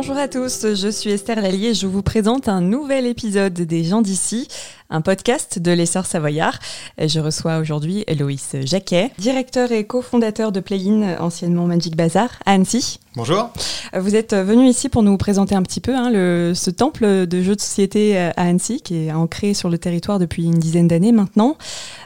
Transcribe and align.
Bonjour 0.00 0.16
à 0.16 0.28
tous, 0.28 0.76
je 0.76 0.88
suis 0.88 1.10
Esther 1.10 1.42
Lallier 1.42 1.70
et 1.70 1.74
je 1.74 1.88
vous 1.88 2.02
présente 2.02 2.48
un 2.48 2.60
nouvel 2.60 3.04
épisode 3.04 3.52
des 3.52 3.82
gens 3.82 4.00
d'ici, 4.00 4.46
un 4.90 5.00
podcast 5.00 5.58
de 5.58 5.72
l'essor 5.72 6.06
savoyard. 6.06 6.60
Je 7.04 7.18
reçois 7.18 7.58
aujourd'hui 7.58 8.04
Loïs 8.16 8.54
Jacquet, 8.62 9.10
directeur 9.18 9.72
et 9.72 9.84
cofondateur 9.88 10.52
de 10.52 10.60
Play-in, 10.60 11.16
anciennement 11.18 11.66
Magic 11.66 11.96
Bazar, 11.96 12.28
à 12.46 12.52
Annecy. 12.52 13.00
Bonjour. 13.16 13.50
Vous 13.92 14.14
êtes 14.14 14.36
venu 14.36 14.68
ici 14.68 14.88
pour 14.88 15.02
nous 15.02 15.16
présenter 15.16 15.56
un 15.56 15.64
petit 15.64 15.80
peu 15.80 15.96
hein, 15.96 16.12
le, 16.12 16.52
ce 16.54 16.70
temple 16.70 17.26
de 17.26 17.42
jeux 17.42 17.56
de 17.56 17.60
société 17.60 18.16
à 18.16 18.30
Annecy, 18.36 18.80
qui 18.80 19.06
est 19.06 19.12
ancré 19.12 19.52
sur 19.52 19.68
le 19.68 19.78
territoire 19.78 20.20
depuis 20.20 20.44
une 20.44 20.60
dizaine 20.60 20.86
d'années 20.86 21.10
maintenant. 21.10 21.58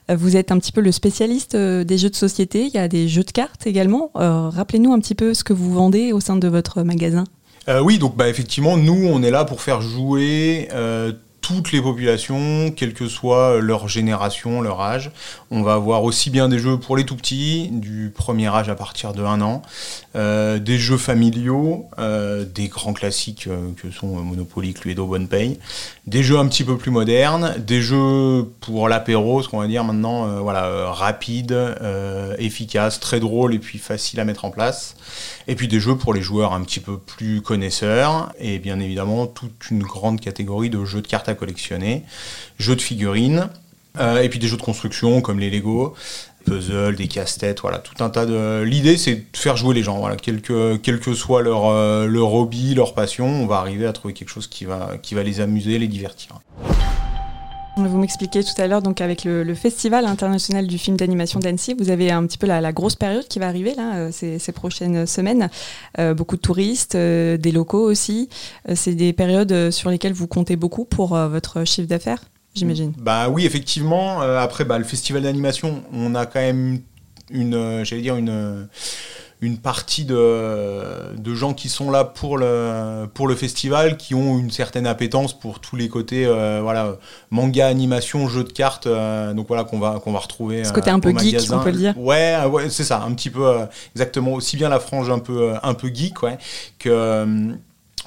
Vous 0.09 0.39
êtes 0.39 0.51
un 0.51 0.59
petit 0.59 0.73
peu 0.73 0.81
le 0.81 0.93
spécialiste 0.93 1.55
des 1.55 1.99
jeux 1.99 2.09
de 2.09 2.17
société, 2.17 2.65
il 2.65 2.73
y 2.73 2.79
a 2.79 2.89
des 2.89 3.07
jeux 3.07 3.23
de 3.23 3.33
cartes 3.33 3.67
également. 3.67 4.11
Euh, 4.17 4.49
Rappelez-nous 4.49 4.95
un 4.95 4.99
petit 4.99 5.15
peu 5.15 5.35
ce 5.35 5.45
que 5.45 5.53
vous 5.53 5.75
vendez 5.75 6.13
au 6.15 6.21
sein 6.21 6.37
de 6.37 6.49
votre 6.49 6.83
magasin. 6.85 7.25
Euh, 7.69 7.81
oui, 7.81 7.99
donc 7.99 8.17
bah, 8.17 8.29
effectivement, 8.29 8.77
nous, 8.77 9.07
on 9.07 9.23
est 9.23 9.31
là 9.31 9.45
pour 9.45 9.61
faire 9.61 9.81
jouer 9.81 10.69
euh, 10.73 11.13
toutes 11.53 11.73
les 11.73 11.83
populations, 11.83 12.73
quelle 12.75 12.95
que 12.95 13.09
soit 13.09 13.61
leur 13.61 13.87
génération, 13.87 14.63
leur 14.63 14.81
âge. 14.81 15.11
On 15.51 15.63
va 15.63 15.75
avoir 15.75 16.03
aussi 16.03 16.31
bien 16.31 16.49
des 16.49 16.59
jeux 16.59 16.79
pour 16.79 16.97
les 16.97 17.05
tout 17.05 17.17
petits, 17.17 17.69
du 17.71 18.11
premier 18.15 18.49
âge 18.49 18.69
à 18.71 18.75
partir 18.75 19.13
de 19.13 19.23
1 19.23 19.41
an, 19.43 19.63
euh, 20.17 20.59
des 20.59 20.79
jeux 20.79 20.97
familiaux, 20.97 21.87
euh, 21.99 22.45
des 22.45 22.69
grands 22.69 22.95
classiques 22.95 23.47
euh, 23.49 23.71
que 23.77 23.91
sont 23.91 24.07
Monopoly, 24.07 24.73
Cluedo, 24.73 25.07
Bonne 25.07 25.29
Paye, 25.29 25.59
des 26.07 26.23
jeux 26.23 26.39
un 26.39 26.47
petit 26.47 26.65
peu 26.65 26.79
plus 26.79 26.91
modernes, 26.91 27.55
des 27.59 27.83
jeux 27.83 28.51
pour 28.61 28.89
l'apéro, 28.89 29.43
ce 29.43 29.49
qu'on 29.49 29.61
va 29.61 29.67
dire 29.67 29.85
maintenant, 29.85 30.27
euh, 30.27 30.41
voilà, 30.41 30.91
rapide, 30.91 31.57
efficace, 32.39 32.99
très 32.99 33.21
drôle 33.21 33.55
et 33.55 33.59
puis 33.59 33.79
facile 33.79 34.21
à 34.21 34.25
mettre 34.25 34.45
en 34.45 34.51
place. 34.51 34.97
Et 35.49 35.55
puis 35.55 35.69
des 35.69 35.81
jeux 35.81 35.97
pour 35.97 36.15
les 36.15 36.23
joueurs 36.23 36.55
un 36.55 36.63
petit 36.63 36.81
peu 36.81 36.99
plus 36.99 37.43
connaisseurs, 37.43 38.33
et 38.39 38.59
bien 38.59 38.81
évidemment 38.81 39.27
toute 39.27 39.71
une 39.71 39.83
grande 39.83 40.21
catégorie 40.21 40.71
de 40.71 40.85
jeux 40.85 41.03
de 41.03 41.07
cartes 41.07 41.29
à 41.29 41.35
collectionner, 41.43 42.05
jeux 42.59 42.77
de 42.77 42.81
figurines, 42.81 43.49
euh, 43.99 44.23
et 44.23 44.29
puis 44.29 44.39
des 44.39 44.47
jeux 44.47 44.57
de 44.57 44.63
construction 44.63 45.21
comme 45.21 45.41
les 45.41 45.51
Lego, 45.51 45.95
puzzles, 46.47 46.95
des 46.97 47.09
casse-têtes, 47.09 47.61
voilà, 47.61 47.79
tout 47.79 48.03
un 48.03 48.11
tas 48.11 48.27
de... 48.27 48.63
L'idée 48.63 48.97
c'est 48.97 49.17
de 49.17 49.25
faire 49.37 49.57
jouer 49.57 49.75
les 49.75 49.83
gens, 49.83 49.99
voilà, 49.99 50.17
quel 50.17 50.41
que, 50.41 51.15
soit 51.15 51.43
leur, 51.43 51.67
euh, 51.67 52.07
leur 52.07 52.33
hobby, 52.33 52.75
leur 52.75 52.95
passion, 52.95 53.27
on 53.27 53.47
va 53.47 53.57
arriver 53.57 53.87
à 53.87 53.93
trouver 53.93 54.15
quelque 54.15 54.29
chose 54.29 54.47
qui 54.47 54.65
va, 54.65 54.93
qui 55.03 55.15
va 55.15 55.23
les 55.25 55.41
amuser, 55.41 55.79
les 55.79 55.89
divertir. 55.89 56.41
Vous 57.77 57.99
m'expliquez 57.99 58.45
tout 58.45 58.61
à 58.61 58.67
l'heure, 58.67 58.83
donc 58.83 59.01
avec 59.01 59.25
le, 59.25 59.55
Festival 59.55 60.05
international 60.05 60.67
du 60.67 60.77
film 60.77 60.97
d'animation 60.97 61.41
d'Annecy, 61.41 61.75
vous 61.79 61.91
avez 61.91 62.11
un 62.11 62.27
petit 62.27 62.37
peu 62.37 62.47
la, 62.47 62.73
grosse 62.73 62.97
période 62.97 63.27
qui 63.27 63.39
va 63.39 63.47
arriver 63.47 63.75
là, 63.75 63.97
euh, 63.97 64.11
ces, 64.13 64.53
prochaines 64.53 65.07
semaines. 65.07 65.49
Euh, 65.99 66.13
beaucoup 66.13 66.37
de 66.37 66.41
touristes, 66.41 66.97
euh, 66.97 67.39
des 67.39 67.51
locaux 67.51 67.83
aussi. 67.83 68.29
C'est 68.75 68.95
des 68.95 69.13
périodes 69.13 69.71
sur 69.71 69.91
lesquelles 69.91 70.13
vous 70.13 70.27
comptez 70.27 70.57
beaucoup 70.57 70.85
pour 70.85 71.17
votre 71.17 71.65
chiffre 71.67 71.89
d'affaires, 71.89 72.23
j'imagine. 72.55 72.93
Bah 72.99 73.29
oui, 73.31 73.47
effectivement. 73.47 74.21
après, 74.21 74.65
bah, 74.65 74.79
le 74.79 74.85
Festival 74.85 75.23
d'animation, 75.23 75.83
on 75.93 76.15
a 76.15 76.27
quand 76.27 76.41
même 76.41 76.81
une, 77.31 77.85
j'allais 77.85 78.03
dire 78.03 78.17
une 78.17 78.69
une 79.43 79.59
partie 79.59 80.05
de, 80.05 81.17
de, 81.19 81.35
gens 81.35 81.53
qui 81.53 81.69
sont 81.69 81.91
là 81.91 82.05
pour 82.05 82.39
le, 82.39 83.07
pour 83.13 83.27
le 83.27 83.35
festival, 83.35 83.97
qui 83.97 84.15
ont 84.15 84.39
une 84.39 84.53
certaine 84.53 84.87
appétence 84.87 85.37
pour 85.37 85.59
tous 85.59 85.75
les 85.75 85.89
côtés, 85.89 86.25
euh, 86.25 86.61
voilà, 86.63 86.97
manga, 87.33 87.67
animation, 87.67 88.29
jeux 88.29 88.45
de 88.45 88.53
cartes, 88.53 88.87
euh, 88.87 89.35
donc 89.35 89.49
voilà, 89.49 89.65
qu'on 89.65 89.81
va, 89.81 89.99
qu'on 89.99 90.13
va 90.13 90.21
retrouver. 90.21 90.65
Ce 90.65 90.73
côté 90.73 90.91
un 90.91 91.01
peu 91.01 91.11
geek, 91.11 91.35
magasin. 91.35 91.59
on 91.59 91.65
peut 91.65 91.73
le 91.73 91.77
dire. 91.77 91.99
Ouais, 91.99 92.37
ouais 92.45 92.71
c'est 92.71 92.85
ça, 92.85 93.03
un 93.03 93.13
petit 93.15 93.31
peu, 93.31 93.45
euh, 93.45 93.67
exactement, 93.97 94.35
aussi 94.35 94.57
bien 94.57 94.69
la 94.69 94.79
frange 94.79 95.11
un 95.11 95.19
peu, 95.19 95.55
un 95.61 95.75
peu 95.75 95.89
geek, 95.93 96.23
ouais, 96.23 96.39
que 96.79 97.27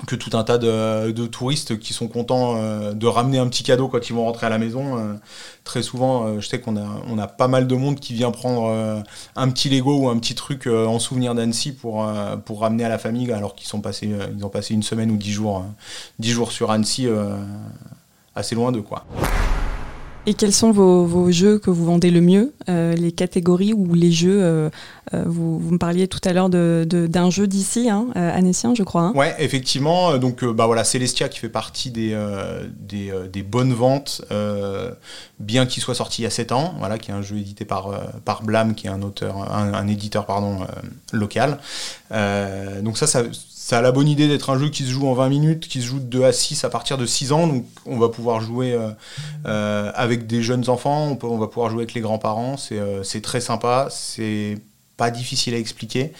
que 0.07 0.15
tout 0.15 0.35
un 0.37 0.43
tas 0.43 0.57
de, 0.57 1.11
de, 1.11 1.25
touristes 1.25 1.79
qui 1.79 1.93
sont 1.93 2.07
contents 2.07 2.55
euh, 2.57 2.93
de 2.93 3.07
ramener 3.07 3.37
un 3.37 3.47
petit 3.47 3.63
cadeau 3.63 3.87
quand 3.87 4.09
ils 4.09 4.13
vont 4.13 4.25
rentrer 4.25 4.45
à 4.45 4.49
la 4.49 4.57
maison. 4.57 4.97
Euh, 4.97 5.13
très 5.63 5.81
souvent, 5.81 6.25
euh, 6.25 6.39
je 6.41 6.47
sais 6.47 6.59
qu'on 6.59 6.75
a, 6.75 6.85
on 7.07 7.17
a 7.17 7.27
pas 7.27 7.47
mal 7.47 7.65
de 7.67 7.75
monde 7.75 7.99
qui 7.99 8.13
vient 8.13 8.31
prendre 8.31 9.03
un 9.35 9.49
petit 9.49 9.69
Lego 9.69 9.97
ou 9.97 10.09
un 10.09 10.17
petit 10.19 10.35
truc 10.35 10.67
en 10.67 10.99
souvenir 10.99 11.33
d'Annecy 11.33 11.71
pour, 11.71 12.07
pour 12.45 12.61
ramener 12.61 12.83
à 12.83 12.89
la 12.89 12.97
famille 12.97 13.31
alors 13.31 13.55
qu'ils 13.55 13.67
sont 13.67 13.81
passés, 13.81 14.11
ils 14.37 14.45
ont 14.45 14.49
passé 14.49 14.73
une 14.73 14.83
semaine 14.83 15.11
ou 15.11 15.17
dix 15.17 15.31
jours, 15.31 15.65
dix 16.19 16.31
jours 16.31 16.51
sur 16.51 16.71
Annecy, 16.71 17.07
assez 18.35 18.55
loin 18.55 18.71
d'eux. 18.71 18.81
Quoi. 18.81 19.05
Et 20.27 20.33
quels 20.33 20.53
sont 20.53 20.71
vos, 20.71 21.05
vos, 21.05 21.31
jeux 21.31 21.59
que 21.59 21.69
vous 21.69 21.85
vendez 21.85 22.09
le 22.09 22.19
mieux 22.19 22.53
euh, 22.67 22.95
Les 22.95 23.11
catégories 23.11 23.73
ou 23.73 23.93
les 23.93 24.11
jeux 24.11 24.41
euh, 24.41 24.69
euh, 25.13 25.23
vous, 25.27 25.59
me 25.59 25.77
parliez 25.77 26.07
tout 26.07 26.19
à 26.23 26.33
l'heure 26.33 26.49
d'un 26.49 26.85
de, 26.85 27.29
jeu 27.29 27.45
d'ici, 27.45 27.89
hein, 27.91 28.07
Annécien, 28.15 28.73
je 28.73 28.81
crois. 28.81 29.03
Hein. 29.03 29.13
Ouais, 29.13 29.35
effectivement. 29.37 30.17
Donc, 30.17 30.43
bah 30.43 30.65
voilà, 30.65 30.83
Celestia 30.83 31.29
qui 31.29 31.37
fait 31.39 31.49
partie 31.49 31.91
des, 31.91 32.17
des, 32.79 33.13
des, 33.31 33.43
bonnes 33.43 33.73
ventes, 33.73 34.23
bien 35.39 35.67
qu'il 35.67 35.83
soit 35.83 35.95
sorti 35.95 36.23
il 36.23 36.25
y 36.25 36.27
a 36.27 36.31
7 36.31 36.51
ans. 36.53 36.73
Voilà, 36.79 36.97
qui 36.97 37.11
est 37.11 37.13
un 37.13 37.21
jeu 37.21 37.37
édité 37.37 37.65
par, 37.65 37.91
par 38.25 38.41
Blam, 38.41 38.73
qui 38.73 38.87
est 38.87 38.89
un 38.89 39.03
auteur, 39.03 39.53
un, 39.53 39.73
un 39.73 39.87
éditeur 39.87 40.25
pardon, 40.25 40.65
local. 41.13 41.59
donc 42.81 42.97
ça, 42.97 43.05
ça 43.05 43.23
ça 43.65 43.79
a 43.79 43.81
la 43.81 43.91
bonne 43.91 44.07
idée 44.07 44.27
d'être 44.27 44.51
un 44.51 44.59
jeu 44.59 44.69
qui 44.69 44.83
se 44.83 44.91
joue 44.91 45.07
en 45.07 45.15
20 45.15 45.27
minutes, 45.27 45.67
qui 45.67 45.81
se 45.81 45.87
joue 45.87 45.97
de 45.97 46.05
2 46.05 46.23
à 46.23 46.31
6 46.31 46.63
à 46.65 46.69
partir 46.69 46.99
de 46.99 47.05
6 47.07 47.31
ans. 47.31 47.47
Donc 47.47 47.65
on 47.87 47.97
va 47.97 48.09
pouvoir 48.09 48.39
jouer 48.39 48.73
euh, 48.73 48.91
euh, 49.47 49.91
avec 49.95 50.27
des 50.27 50.43
jeunes 50.43 50.69
enfants, 50.69 51.17
on, 51.19 51.37
va 51.39 51.47
pouvoir 51.47 51.71
jouer 51.71 51.79
avec 51.79 51.95
les 51.95 52.01
grands-parents. 52.01 52.57
C'est 52.57 52.77
euh, 52.77 53.01
très 53.23 53.41
sympa, 53.41 53.87
c'est 53.89 54.59
pas 54.97 55.09
difficile 55.09 55.55
à 55.55 55.57
expliquer. 55.57 56.13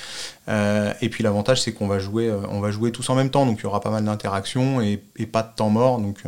Et 0.48 1.10
puis 1.10 1.24
l'avantage 1.24 1.62
c'est 1.62 1.72
qu'on 1.72 1.88
va 1.88 2.00
jouer, 2.00 2.32
va 2.32 2.72
jouer 2.72 2.92
tous 2.92 3.08
en 3.12 3.16
même 3.16 3.30
temps, 3.30 3.46
donc 3.46 3.60
il 3.60 3.64
y 3.64 3.68
aura 3.68 3.80
pas 3.80 3.92
mal 3.92 4.04
d'interactions 4.04 4.82
et, 4.82 4.98
pas 5.32 5.44
de 5.44 5.56
temps 5.56 5.70
mort. 5.70 6.00
Donc 6.00 6.24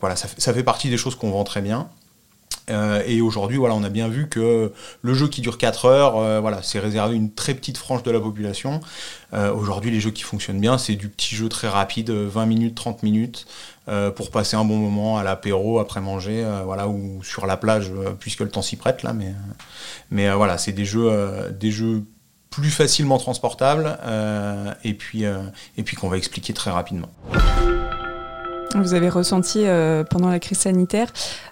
voilà, 0.00 0.16
ça 0.16 0.52
fait 0.52 0.62
partie 0.62 0.90
des 0.90 0.98
choses 0.98 1.14
qu'on 1.14 1.30
vend 1.30 1.44
très 1.44 1.62
bien. 1.62 1.88
Euh, 2.70 3.02
et 3.06 3.20
aujourd'hui, 3.20 3.58
on 3.58 3.84
a 3.84 3.88
bien 3.88 4.08
vu 4.08 4.28
que 4.28 4.72
le 5.02 5.14
jeu 5.14 5.28
qui 5.28 5.40
dure 5.40 5.58
4 5.58 5.86
heures, 5.86 6.16
euh, 6.16 6.40
voilà, 6.40 6.62
c'est 6.62 6.78
réservé 6.78 7.14
à 7.14 7.16
une 7.16 7.32
très 7.32 7.54
petite 7.54 7.76
frange 7.76 8.02
de 8.02 8.10
la 8.10 8.20
population. 8.20 8.80
Euh, 9.34 9.52
aujourd'hui, 9.52 9.90
les 9.90 10.00
jeux 10.00 10.10
qui 10.10 10.22
fonctionnent 10.22 10.60
bien, 10.60 10.78
c'est 10.78 10.94
du 10.94 11.08
petit 11.08 11.34
jeu 11.34 11.48
très 11.48 11.68
rapide, 11.68 12.10
20 12.10 12.46
minutes, 12.46 12.74
30 12.74 13.02
minutes, 13.02 13.46
pour 14.14 14.30
passer 14.30 14.54
un 14.54 14.64
bon 14.64 14.76
moment 14.76 15.18
à 15.18 15.24
l'apéro 15.24 15.80
après 15.80 16.00
manger, 16.00 16.46
voilà, 16.64 16.86
ou 16.86 17.20
sur 17.24 17.46
la 17.46 17.56
plage, 17.56 17.90
puisque 18.20 18.40
le 18.40 18.48
temps 18.48 18.62
s'y 18.62 18.76
prête 18.76 19.02
là. 19.02 19.12
Mais, 20.10 20.30
voilà, 20.34 20.56
c'est 20.56 20.72
des 20.72 20.84
jeux, 20.84 21.50
des 21.58 21.72
jeux 21.72 22.04
plus 22.50 22.70
facilement 22.70 23.18
transportables, 23.18 23.98
et 24.84 24.94
puis, 24.94 25.24
et 25.24 25.82
puis 25.82 25.96
qu'on 25.96 26.08
va 26.08 26.16
expliquer 26.16 26.52
très 26.52 26.70
rapidement. 26.70 27.08
Vous 28.74 28.94
avez 28.94 29.08
ressenti 29.08 29.60
euh, 29.64 30.04
pendant 30.04 30.28
la 30.28 30.38
crise 30.38 30.58
sanitaire 30.58 31.08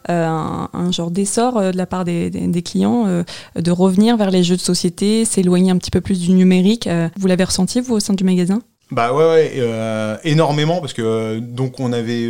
euh, 0.09 0.27
un, 0.27 0.93
genre 0.93 1.11
d'essor 1.11 1.57
euh, 1.59 1.71
de 1.73 1.77
la 1.77 1.87
part 1.87 2.05
des, 2.05 2.31
clients 2.65 3.25
de 3.57 3.71
revenir 3.71 4.17
vers 4.17 4.31
les 4.31 4.43
jeux 4.43 4.57
de 4.57 4.61
société, 4.61 5.25
s'éloigner 5.25 5.71
un 5.71 5.79
petit 5.79 5.91
peu 5.91 6.01
plus 6.01 6.21
du 6.21 6.33
numérique. 6.33 6.89
Vous 7.17 7.27
l'avez 7.27 7.45
ressenti 7.45 7.81
vous 7.81 7.95
au 7.95 8.01
sein 8.01 8.15
du 8.15 8.25
magasin? 8.25 8.61
Bah 8.91 9.13
ouais, 9.13 9.25
ouais 9.25 10.21
énormément 10.25 10.81
parce 10.81 10.93
que 10.93 11.39
donc 11.39 11.81
on 11.81 11.93
avait 11.93 12.29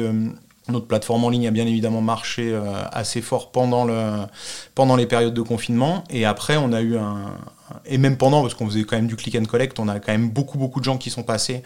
notre 0.68 0.86
plateforme 0.86 1.24
en 1.24 1.30
ligne 1.30 1.48
a 1.48 1.50
bien 1.50 1.66
évidemment 1.66 2.00
marché 2.00 2.56
assez 2.92 3.22
fort 3.22 3.50
pendant 3.50 3.84
le 3.84 4.24
pendant 4.74 4.94
les 4.94 5.06
périodes 5.06 5.34
de 5.34 5.42
confinement 5.42 6.04
et 6.10 6.24
après 6.24 6.56
on 6.56 6.72
a 6.72 6.80
eu 6.80 6.96
un 6.96 7.36
et 7.86 7.98
même 7.98 8.16
pendant 8.16 8.42
parce 8.42 8.54
qu'on 8.54 8.66
faisait 8.66 8.84
quand 8.84 8.96
même 8.96 9.08
du 9.08 9.16
click 9.16 9.36
and 9.36 9.44
collect, 9.44 9.78
on 9.80 9.88
a 9.88 9.98
quand 9.98 10.12
même 10.12 10.30
beaucoup 10.30 10.58
beaucoup 10.58 10.80
de 10.80 10.84
gens 10.84 10.98
qui 10.98 11.10
sont 11.10 11.24
passés. 11.24 11.62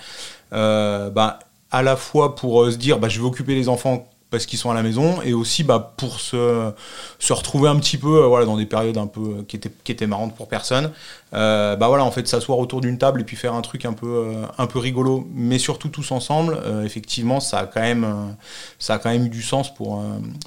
bah 0.50 1.38
à 1.74 1.82
la 1.82 1.96
fois 1.96 2.36
pour 2.36 2.62
euh, 2.62 2.70
se 2.70 2.76
dire 2.76 3.00
bah, 3.00 3.08
je 3.08 3.18
vais 3.18 3.26
occuper 3.26 3.56
les 3.56 3.68
enfants 3.68 4.06
parce 4.30 4.46
qu'ils 4.46 4.60
sont 4.60 4.70
à 4.70 4.74
la 4.74 4.82
maison 4.82 5.20
et 5.22 5.32
aussi 5.32 5.64
bah, 5.64 5.94
pour 5.96 6.20
se, 6.20 6.72
se 7.18 7.32
retrouver 7.32 7.68
un 7.68 7.76
petit 7.76 7.98
peu 7.98 8.22
euh, 8.22 8.26
voilà, 8.26 8.46
dans 8.46 8.56
des 8.56 8.66
périodes 8.66 8.96
un 8.96 9.08
peu 9.08 9.20
euh, 9.20 9.42
qui 9.46 9.56
étaient, 9.56 9.70
qui 9.82 10.06
marrantes 10.06 10.36
pour 10.36 10.48
personne. 10.48 10.92
Bah 11.32 11.88
voilà, 11.88 12.04
en 12.04 12.12
fait, 12.12 12.28
s'asseoir 12.28 12.60
autour 12.60 12.80
d'une 12.80 12.97
table 12.97 13.21
et 13.21 13.24
puis 13.24 13.36
faire 13.36 13.54
un 13.54 13.60
truc 13.60 13.86
un 13.86 13.92
peu, 13.92 14.36
un 14.56 14.66
peu 14.68 14.78
rigolo, 14.78 15.26
mais 15.34 15.59
surtout 15.59 15.88
tous 15.88 16.12
ensemble, 16.12 16.56
effectivement, 16.84 17.41
ça 17.41 17.59
a, 17.59 17.66
quand 17.66 17.80
même, 17.80 18.36
ça 18.78 18.94
a 18.94 18.98
quand 18.98 19.10
même 19.10 19.27
eu 19.27 19.28
du 19.28 19.42
sens 19.42 19.74
pour, 19.74 20.00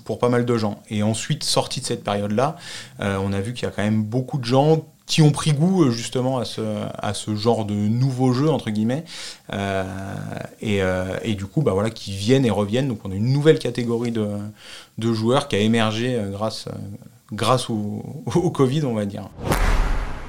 pour 0.06 0.18
pas 0.18 0.30
mal 0.30 0.46
de 0.46 0.58
gens. 0.58 0.82
Et 0.90 1.04
ensuite, 1.04 1.44
sorti 1.44 1.82
de 1.82 1.86
cette 1.86 2.06
période-là, 2.06 2.56
on 3.00 3.34
a 3.34 3.42
vu 3.42 3.54
qu'il 3.54 3.64
y 3.64 3.68
a 3.68 3.72
quand 3.72 3.84
même 3.84 4.02
beaucoup 4.02 4.38
de 4.38 4.46
gens 4.46 4.86
qui 5.08 5.22
ont 5.22 5.32
pris 5.32 5.54
goût 5.54 5.90
justement 5.90 6.38
à 6.38 6.46
ce, 6.46 6.62
à 7.00 7.14
ce 7.14 7.36
genre 7.36 7.66
de 7.66 7.74
nouveau 7.74 8.34
jeu 8.34 8.50
entre 8.50 8.70
guillemets 8.70 9.06
euh, 9.54 9.84
et, 10.62 10.84
euh, 10.84 11.18
et, 11.24 11.34
du 11.34 11.46
coup 11.46 11.62
bah 11.62 11.72
voilà 11.72 11.90
qui 11.90 12.12
viennent 12.12 12.46
et 12.46 12.52
reviennent. 12.52 12.90
Donc 12.90 13.00
on 13.06 13.12
a 13.12 13.16
une 13.16 13.32
nouvelle 13.32 13.58
catégorie 13.58 14.12
de, 14.12 14.28
de 14.98 15.14
joueurs 15.14 15.48
qui 15.48 15.56
a 15.56 15.60
émergé 15.60 16.22
grâce, 16.32 16.68
grâce 17.32 17.70
au, 17.70 18.04
au 18.36 18.52
Covid 18.52 18.84
on 18.84 18.94
va 18.94 19.06
dire. 19.06 19.30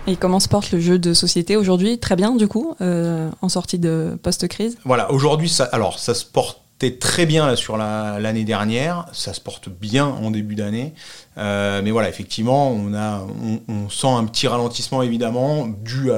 Et 0.06 0.16
comment 0.16 0.40
se 0.40 0.48
porte 0.48 0.70
le 0.70 0.80
jeu 0.80 0.98
de 0.98 1.12
société 1.12 1.56
aujourd'hui? 1.56 1.98
Très 1.98 2.16
bien 2.16 2.34
du 2.34 2.48
coup, 2.48 2.74
euh, 2.80 3.28
en 3.42 3.50
sortie 3.50 3.78
de 3.78 4.18
post-crise. 4.22 4.78
Voilà, 4.86 5.12
aujourd'hui 5.12 5.50
ça, 5.50 5.64
alors 5.64 5.98
ça 5.98 6.14
se 6.14 6.24
porte 6.24 6.62
portait 6.78 6.96
très 6.96 7.26
bien 7.26 7.46
là, 7.46 7.56
sur 7.56 7.76
l'année 7.76 8.44
dernière, 8.44 9.06
ça 9.12 9.32
se 9.34 9.40
porte 9.40 9.68
bien 9.68 10.06
en 10.06 10.30
début 10.30 10.54
d'année, 10.54 10.94
euh, 11.38 11.82
mais 11.84 11.90
voilà, 11.90 12.08
effectivement, 12.08 12.70
on, 12.70 12.94
a, 12.94 13.24
on, 13.68 13.88
sent 13.88 14.08
un 14.08 14.24
petit 14.24 14.48
ralentissement 14.48 15.02
évidemment 15.02 15.68
dû 15.68 16.10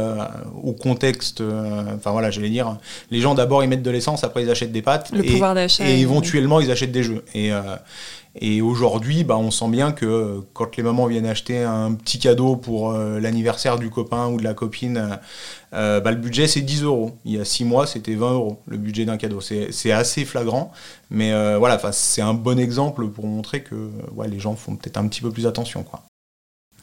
au 0.63 0.73
contexte. 0.73 1.41
Euh, 1.41 1.83
enfin 1.97 2.13
voilà, 2.13 2.31
j'allais 2.31 2.49
dire, 2.49 2.79
les 3.11 3.21
gens 3.21 3.35
d'abord 3.35 3.63
ils 3.63 3.69
mettent 3.69 3.83
de 3.83 3.91
l'essence, 3.91 4.25
après 4.25 4.43
ils 4.43 4.51
achètent 4.51 4.73
des 4.73 4.83
pâtes, 4.83 5.11
Le 5.13 5.25
et, 5.25 5.33
pouvoir 5.33 5.55
d'achat, 5.55 5.89
et 5.89 6.01
éventuellement 6.01 6.61
ils 6.61 6.71
achètent 6.71 6.93
des 6.93 7.03
jeux. 7.03 7.25
Et, 7.35 7.53
euh, 7.53 7.61
et 8.41 8.63
aujourd'hui, 8.63 9.25
bah, 9.25 9.37
on 9.37 9.51
sent 9.51 9.69
bien 9.69 9.93
que 9.93 10.41
quand 10.55 10.77
les 10.77 10.83
mamans 10.83 11.07
viennent 11.07 11.27
acheter 11.27 11.65
un 11.65 11.93
petit 11.93 12.19
cadeau 12.19 12.57
pour 12.57 12.93
l'anniversaire 12.93 13.77
du 13.79 13.91
copain 13.91 14.29
ou 14.29 14.39
de 14.39 14.45
la 14.45 14.55
copine, 14.55 15.19
bah, 15.73 16.01
le 16.05 16.15
budget 16.15 16.47
c'est 16.47 16.61
10 16.61 16.85
euros. 16.85 17.19
Il 17.25 17.33
y 17.33 17.41
a 17.41 17.45
6 17.45 17.65
mois, 17.65 17.87
c'était 17.89 18.15
20 18.15 18.33
euros 18.33 18.61
le 18.69 18.77
budget 18.77 19.05
d'un 19.05 19.17
cadeau. 19.17 19.41
C'est 19.41 19.93
assez 19.93 20.25
flagrant, 20.25 20.73
mais 21.11 21.33
voilà, 21.59 21.81
c'est 21.93 22.23
un 22.23 22.35
bon 22.35 22.59
exemple 22.59 23.07
pour 23.09 23.27
montrer 23.27 23.63
que 23.63 23.91
ouais, 24.15 24.29
les 24.29 24.39
gens 24.39 24.55
font 24.55 24.77
peut-être 24.77 24.97
un 24.97 25.09
petit 25.09 25.21
peu 25.21 25.31
plus 25.31 25.47
attention. 25.47 25.83
Quoi. 25.83 26.03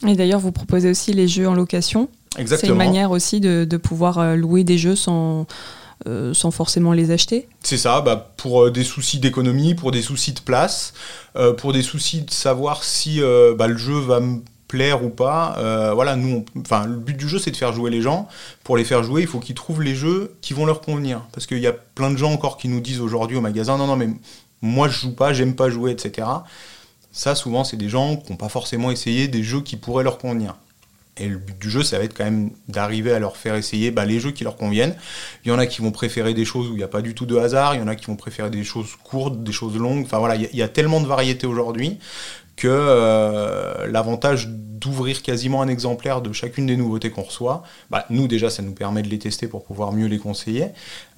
Et 0.06 0.14
d'ailleurs, 0.14 0.40
vous 0.40 0.52
proposez 0.52 0.90
aussi 0.90 1.12
les 1.12 1.26
jeux 1.26 1.48
en 1.48 1.54
location. 1.54 2.08
Exactement. 2.36 2.68
C'est 2.68 2.72
une 2.72 2.78
manière 2.78 3.10
aussi 3.10 3.40
de, 3.40 3.64
de 3.64 3.76
pouvoir 3.76 4.18
euh, 4.18 4.36
louer 4.36 4.62
des 4.62 4.78
jeux 4.78 4.94
sans, 4.94 5.46
euh, 6.06 6.32
sans 6.34 6.50
forcément 6.50 6.92
les 6.92 7.10
acheter 7.10 7.48
C'est 7.62 7.78
ça, 7.78 8.00
bah, 8.00 8.32
pour 8.36 8.64
euh, 8.64 8.70
des 8.70 8.84
soucis 8.84 9.18
d'économie, 9.18 9.74
pour 9.74 9.90
des 9.90 10.02
soucis 10.02 10.32
de 10.32 10.40
place, 10.40 10.92
euh, 11.36 11.52
pour 11.52 11.72
des 11.72 11.82
soucis 11.82 12.22
de 12.22 12.30
savoir 12.30 12.84
si 12.84 13.20
euh, 13.20 13.54
bah, 13.56 13.66
le 13.66 13.76
jeu 13.76 13.98
va 13.98 14.20
me 14.20 14.40
plaire 14.68 15.02
ou 15.04 15.08
pas. 15.08 15.56
Euh, 15.58 15.92
voilà, 15.94 16.14
nous, 16.14 16.44
enfin, 16.60 16.86
le 16.86 16.96
but 16.96 17.16
du 17.16 17.28
jeu, 17.28 17.38
c'est 17.38 17.50
de 17.50 17.56
faire 17.56 17.72
jouer 17.72 17.90
les 17.90 18.02
gens. 18.02 18.28
Pour 18.62 18.76
les 18.76 18.84
faire 18.84 19.02
jouer, 19.02 19.22
il 19.22 19.26
faut 19.26 19.40
qu'ils 19.40 19.54
trouvent 19.54 19.82
les 19.82 19.94
jeux 19.94 20.36
qui 20.42 20.52
vont 20.52 20.66
leur 20.66 20.82
convenir. 20.82 21.22
Parce 21.32 21.46
qu'il 21.46 21.58
y 21.58 21.66
a 21.66 21.72
plein 21.72 22.10
de 22.10 22.16
gens 22.16 22.30
encore 22.30 22.58
qui 22.58 22.68
nous 22.68 22.80
disent 22.80 23.00
aujourd'hui 23.00 23.36
au 23.36 23.40
magasin, 23.40 23.78
non, 23.78 23.86
non, 23.86 23.96
mais 23.96 24.08
moi, 24.62 24.88
je 24.88 24.98
joue 25.00 25.14
pas, 25.14 25.32
j'aime 25.32 25.56
pas 25.56 25.70
jouer, 25.70 25.90
etc. 25.90 26.28
Ça, 27.10 27.34
souvent, 27.34 27.64
c'est 27.64 27.78
des 27.78 27.88
gens 27.88 28.16
qui 28.16 28.30
n'ont 28.30 28.36
pas 28.36 28.50
forcément 28.50 28.90
essayé 28.90 29.26
des 29.26 29.42
jeux 29.42 29.62
qui 29.62 29.76
pourraient 29.76 30.04
leur 30.04 30.18
convenir. 30.18 30.54
Et 31.20 31.26
le 31.26 31.38
but 31.38 31.58
du 31.58 31.68
jeu, 31.68 31.82
ça 31.82 31.98
va 31.98 32.04
être 32.04 32.16
quand 32.16 32.24
même 32.24 32.50
d'arriver 32.68 33.12
à 33.12 33.18
leur 33.18 33.36
faire 33.36 33.56
essayer 33.56 33.90
bah, 33.90 34.04
les 34.04 34.20
jeux 34.20 34.30
qui 34.30 34.44
leur 34.44 34.56
conviennent. 34.56 34.94
Il 35.44 35.48
y 35.48 35.50
en 35.50 35.58
a 35.58 35.66
qui 35.66 35.82
vont 35.82 35.90
préférer 35.90 36.32
des 36.32 36.44
choses 36.44 36.68
où 36.68 36.74
il 36.74 36.76
n'y 36.76 36.84
a 36.84 36.88
pas 36.88 37.02
du 37.02 37.14
tout 37.14 37.26
de 37.26 37.36
hasard, 37.36 37.74
il 37.74 37.80
y 37.80 37.82
en 37.82 37.88
a 37.88 37.96
qui 37.96 38.06
vont 38.06 38.14
préférer 38.14 38.50
des 38.50 38.62
choses 38.62 38.94
courtes, 39.02 39.42
des 39.42 39.50
choses 39.50 39.76
longues. 39.76 40.04
Enfin 40.04 40.18
voilà, 40.18 40.36
il 40.36 40.48
y, 40.52 40.58
y 40.58 40.62
a 40.62 40.68
tellement 40.68 41.00
de 41.00 41.06
variétés 41.06 41.48
aujourd'hui 41.48 41.98
que 42.58 42.66
euh, 42.68 43.86
l'avantage 43.86 44.48
d'ouvrir 44.48 45.22
quasiment 45.22 45.62
un 45.62 45.68
exemplaire 45.68 46.20
de 46.20 46.32
chacune 46.32 46.66
des 46.66 46.76
nouveautés 46.76 47.10
qu'on 47.10 47.22
reçoit, 47.22 47.62
bah, 47.88 48.04
nous 48.10 48.26
déjà 48.26 48.50
ça 48.50 48.62
nous 48.62 48.72
permet 48.72 49.02
de 49.02 49.08
les 49.08 49.18
tester 49.18 49.46
pour 49.46 49.64
pouvoir 49.64 49.92
mieux 49.92 50.06
les 50.06 50.18
conseiller, 50.18 50.66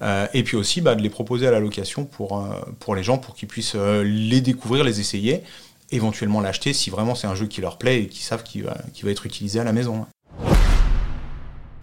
Euh, 0.01 0.27
et 0.33 0.43
puis 0.43 0.57
aussi 0.57 0.81
bah, 0.81 0.95
de 0.95 1.01
les 1.01 1.09
proposer 1.09 1.47
à 1.47 1.51
la 1.51 1.59
location 1.59 2.05
pour, 2.05 2.39
euh, 2.39 2.43
pour 2.79 2.95
les 2.95 3.03
gens 3.03 3.17
pour 3.17 3.35
qu'ils 3.35 3.47
puissent 3.47 3.75
les 3.75 4.41
découvrir, 4.41 4.83
les 4.83 4.99
essayer, 4.99 5.41
éventuellement 5.91 6.41
l'acheter 6.41 6.73
si 6.73 6.89
vraiment 6.89 7.15
c'est 7.15 7.27
un 7.27 7.35
jeu 7.35 7.47
qui 7.47 7.61
leur 7.61 7.77
plaît 7.77 8.03
et 8.03 8.07
qu'ils 8.07 8.23
savent 8.23 8.43
qu'il 8.43 8.63
va, 8.63 8.77
va 9.03 9.11
être 9.11 9.25
utilisé 9.25 9.59
à 9.59 9.63
la 9.63 9.73
maison. 9.73 10.05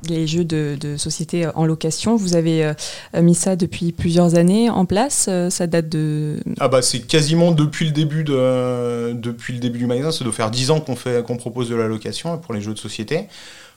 Les 0.07 0.27
jeux 0.29 0.45
de, 0.45 0.97
société 0.97 1.49
en 1.55 1.67
location, 1.67 2.17
vous 2.17 2.37
avez 2.37 2.65
euh, 2.65 2.73
mis 3.21 3.35
ça 3.35 3.57
depuis 3.57 3.91
plusieurs 3.91 4.37
années 4.37 4.71
en 4.71 4.85
place. 4.85 5.27
euh, 5.29 5.51
Ça 5.51 5.67
date 5.67 5.89
de. 5.89 6.41
Ah 6.61 6.69
bah 6.69 6.83
c'est 6.83 7.01
quasiment 7.01 7.51
depuis 7.51 7.87
le 7.87 7.91
début 7.91 8.23
de 8.23 9.13
depuis 9.15 9.55
le 9.55 9.59
début 9.59 9.79
du 9.79 9.87
magasin, 9.87 10.13
ça 10.13 10.23
doit 10.23 10.33
faire 10.33 10.51
10 10.51 10.71
ans 10.71 10.81
qu'on 10.81 10.95
fait 10.95 11.25
qu'on 11.25 11.37
propose 11.37 11.69
de 11.69 11.75
la 11.75 11.89
location 11.89 12.39
pour 12.39 12.55
les 12.55 12.61
jeux 12.61 12.75
de 12.75 12.79
société. 12.79 13.27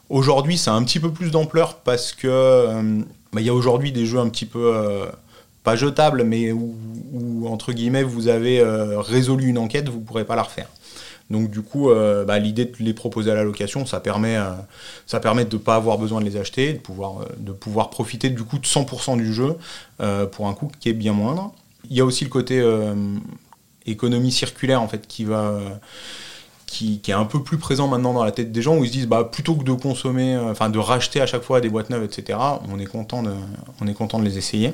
Aujourd'hui, 0.09 0.57
ça 0.57 0.73
a 0.73 0.75
un 0.75 0.83
petit 0.83 0.99
peu 0.99 1.11
plus 1.11 1.31
d'ampleur 1.31 1.77
parce 1.77 2.11
que 2.11 2.27
euh, 2.27 2.99
bah, 3.33 3.41
il 3.41 3.47
y 3.47 3.49
a 3.49 3.53
aujourd'hui 3.53 3.91
des 3.91 4.05
jeux 4.05 4.19
un 4.19 4.29
petit 4.29 4.45
peu 4.45 4.73
pas 5.63 5.75
jetables, 5.75 6.23
mais 6.23 6.51
où, 6.51 6.75
entre 7.47 7.71
guillemets 7.71 8.03
vous 8.03 8.27
avez 8.27 8.61
résolu 8.63 9.47
une 9.47 9.57
enquête, 9.57 9.89
vous 9.89 10.01
pourrez 10.01 10.25
pas 10.25 10.35
la 10.35 10.43
refaire. 10.43 10.67
Donc 11.31 11.49
du 11.49 11.61
coup, 11.61 11.89
euh, 11.89 12.25
bah, 12.25 12.37
l'idée 12.39 12.65
de 12.65 12.75
les 12.79 12.93
proposer 12.93 13.31
à 13.31 13.35
la 13.35 13.43
location, 13.43 13.85
ça 13.85 14.01
permet, 14.01 14.35
euh, 14.35 14.51
ça 15.07 15.21
permet 15.21 15.45
de 15.45 15.55
ne 15.55 15.61
pas 15.61 15.75
avoir 15.75 15.97
besoin 15.97 16.19
de 16.19 16.25
les 16.25 16.35
acheter, 16.35 16.73
de 16.73 16.79
pouvoir, 16.79 17.21
euh, 17.21 17.25
de 17.37 17.53
pouvoir 17.53 17.89
profiter 17.89 18.29
du 18.29 18.43
coup 18.43 18.59
de 18.59 18.65
100% 18.65 19.17
du 19.17 19.33
jeu 19.33 19.55
pour 20.31 20.47
un 20.47 20.53
coût 20.53 20.69
qui 20.79 20.89
est 20.89 20.93
bien 20.93 21.13
moindre. 21.13 21.53
Il 21.89 21.95
y 21.95 22.01
a 22.01 22.05
aussi 22.05 22.23
le 22.23 22.29
côté 22.29 22.63
économie 23.85 24.31
circulaire 24.31 24.81
en 24.81 24.87
fait 24.87 25.07
qui 25.07 25.25
va 25.25 25.59
qui, 26.65 26.99
qui 26.99 27.11
est 27.11 27.15
un 27.15 27.25
peu 27.25 27.43
plus 27.43 27.57
présent 27.57 27.87
maintenant 27.87 28.13
dans 28.13 28.23
la 28.23 28.31
tête 28.31 28.51
des 28.51 28.61
gens 28.61 28.77
où 28.77 28.83
ils 28.83 28.87
se 28.87 28.93
disent 28.93 29.07
bah 29.07 29.23
plutôt 29.23 29.55
que 29.55 29.63
de 29.63 29.73
consommer 29.73 30.37
enfin 30.37 30.69
de 30.69 30.79
racheter 30.79 31.21
à 31.21 31.27
chaque 31.27 31.43
fois 31.43 31.61
des 31.61 31.69
boîtes 31.69 31.89
neuves 31.89 32.03
etc 32.03 32.39
on 32.71 32.79
est 32.79 32.85
content 32.85 33.21
de 33.21 33.33
on 33.79 33.87
est 33.87 33.93
content 33.93 34.17
de 34.19 34.25
les 34.25 34.37
essayer 34.37 34.73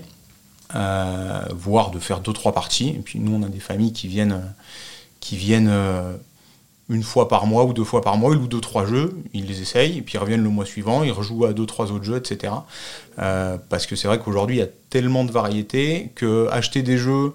voire 0.73 1.91
de 1.91 1.99
faire 1.99 2.21
deux 2.21 2.33
trois 2.33 2.53
parties 2.53 2.89
et 2.89 3.01
puis 3.03 3.19
nous 3.19 3.33
on 3.33 3.43
a 3.43 3.49
des 3.49 3.59
familles 3.59 3.93
qui 3.93 4.07
viennent 4.07 4.41
qui 5.19 5.35
viennent 5.35 5.71
une 6.89 7.03
fois 7.03 7.27
par 7.27 7.45
mois 7.45 7.65
ou 7.65 7.73
deux 7.73 7.83
fois 7.83 8.01
par 8.01 8.17
mois, 8.17 8.33
ils 8.33 8.39
louent 8.39 8.47
deux, 8.47 8.61
trois 8.61 8.85
jeux, 8.85 9.21
ils 9.33 9.45
les 9.45 9.61
essayent, 9.61 9.97
et 9.97 10.01
puis 10.01 10.15
ils 10.15 10.19
reviennent 10.19 10.43
le 10.43 10.49
mois 10.49 10.65
suivant, 10.65 11.03
ils 11.03 11.11
rejouent 11.11 11.45
à 11.45 11.53
deux, 11.53 11.65
trois 11.65 11.91
autres 11.91 12.05
jeux, 12.05 12.17
etc. 12.17 12.53
Euh, 13.19 13.57
parce 13.69 13.85
que 13.85 13.95
c'est 13.95 14.07
vrai 14.07 14.19
qu'aujourd'hui, 14.19 14.57
il 14.57 14.59
y 14.59 14.63
a 14.63 14.69
tellement 14.89 15.25
de 15.25 15.31
variétés 15.31 16.11
que 16.15 16.47
acheter 16.49 16.83
des 16.83 16.97
jeux 16.97 17.33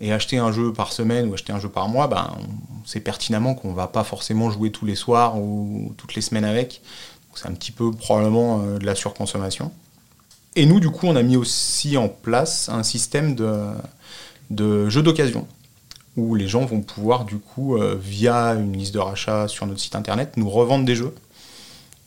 et 0.00 0.12
acheter 0.12 0.38
un 0.38 0.50
jeu 0.50 0.72
par 0.72 0.92
semaine 0.92 1.28
ou 1.28 1.34
acheter 1.34 1.52
un 1.52 1.60
jeu 1.60 1.68
par 1.68 1.88
mois, 1.88 2.06
ben, 2.06 2.30
on 2.38 2.86
sait 2.86 3.00
pertinemment 3.00 3.54
qu'on 3.54 3.72
va 3.72 3.86
pas 3.86 4.04
forcément 4.04 4.50
jouer 4.50 4.70
tous 4.70 4.86
les 4.86 4.94
soirs 4.94 5.38
ou 5.38 5.94
toutes 5.98 6.14
les 6.14 6.22
semaines 6.22 6.44
avec. 6.44 6.80
C'est 7.34 7.48
un 7.48 7.52
petit 7.52 7.72
peu 7.72 7.90
probablement 7.90 8.62
euh, 8.62 8.78
de 8.78 8.86
la 8.86 8.94
surconsommation. 8.94 9.72
Et 10.54 10.64
nous, 10.64 10.80
du 10.80 10.88
coup, 10.88 11.06
on 11.06 11.16
a 11.16 11.22
mis 11.22 11.36
aussi 11.36 11.98
en 11.98 12.08
place 12.08 12.70
un 12.70 12.82
système 12.82 13.34
de, 13.34 13.68
de 14.48 14.88
jeux 14.88 15.02
d'occasion 15.02 15.46
où 16.16 16.34
les 16.34 16.48
gens 16.48 16.64
vont 16.64 16.80
pouvoir, 16.80 17.24
du 17.24 17.38
coup, 17.38 17.76
euh, 17.76 17.96
via 18.00 18.54
une 18.54 18.72
liste 18.72 18.94
de 18.94 18.98
rachat 18.98 19.48
sur 19.48 19.66
notre 19.66 19.80
site 19.80 19.94
internet, 19.94 20.36
nous 20.36 20.48
revendre 20.48 20.84
des 20.84 20.94
jeux. 20.94 21.14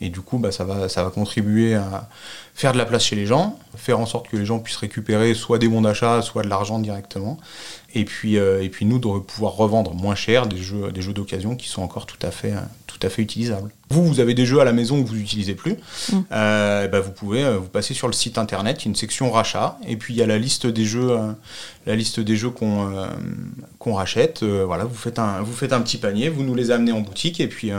Et 0.02 0.10
du 0.10 0.22
coup, 0.22 0.38
bah, 0.38 0.52
ça, 0.52 0.64
va, 0.64 0.90
ça 0.90 1.04
va 1.04 1.10
contribuer 1.10 1.76
à 1.76 2.10
faire 2.56 2.72
de 2.74 2.78
la 2.78 2.86
place 2.86 3.04
chez 3.04 3.16
les 3.16 3.26
gens, 3.26 3.60
faire 3.76 4.00
en 4.00 4.06
sorte 4.06 4.30
que 4.30 4.38
les 4.38 4.46
gens 4.46 4.60
puissent 4.60 4.78
récupérer 4.78 5.34
soit 5.34 5.60
des 5.60 5.68
bons 5.68 5.82
d'achat, 5.82 6.22
soit 6.22 6.44
de 6.44 6.50
l'argent 6.50 6.80
directement. 6.80 7.38
Et 7.96 8.06
puis, 8.06 8.38
euh, 8.38 8.62
et 8.62 8.70
puis 8.70 8.86
nous, 8.86 9.00
de 9.00 9.20
pouvoir 9.20 9.54
revendre 9.54 9.96
moins 9.96 10.14
cher 10.14 10.46
des 10.46 10.58
jeux, 10.58 10.92
des 10.92 11.02
jeux 11.02 11.14
d'occasion 11.14 11.56
qui 11.56 11.68
sont 11.68 11.82
encore 11.82 12.06
tout 12.06 12.20
à 12.22 12.30
fait, 12.30 12.52
euh, 12.52 12.60
tout 12.86 13.00
à 13.02 13.10
fait 13.10 13.24
utilisables. 13.24 13.72
Vous, 13.90 14.06
vous 14.06 14.20
avez 14.20 14.36
des 14.36 14.46
jeux 14.46 14.60
à 14.60 14.64
la 14.64 14.74
maison 14.74 15.02
que 15.02 15.08
vous 15.08 15.16
n'utilisez 15.16 15.56
plus. 15.56 15.74
Mm. 16.12 16.18
Euh, 16.32 16.88
bah, 16.88 17.00
vous 17.00 17.12
pouvez 17.12 17.58
vous 17.58 17.68
passer 17.68 17.96
sur 17.96 18.06
le 18.06 18.14
site 18.14 18.38
internet, 18.38 18.82
il 18.82 18.86
y 18.86 18.88
a 18.88 18.90
une 18.90 18.96
section 18.96 19.32
rachat, 19.32 19.80
et 19.88 19.98
puis 19.98 20.14
il 20.14 20.18
y 20.18 20.22
a 20.22 20.28
la 20.28 20.38
liste 20.38 20.68
des 20.68 20.86
jeux, 20.86 21.12
euh, 21.12 21.32
la 21.88 21.96
liste 21.96 22.20
des 22.20 22.36
jeux 22.36 22.52
qu'on 22.52 23.08
qu'on 23.80 23.94
rachète. 23.96 24.44
Voilà, 24.44 24.84
vous 24.84 24.96
faites 24.96 25.18
un, 25.18 25.42
vous 25.42 25.54
faites 25.54 25.74
un 25.74 25.82
petit 25.82 25.98
panier, 25.98 26.30
vous 26.30 26.44
nous 26.44 26.54
les 26.54 26.70
amenez 26.70 26.92
en 26.92 27.02
boutique, 27.02 27.40
et 27.40 27.48
puis, 27.48 27.72